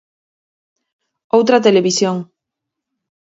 [1.37, 2.17] Outra televisión.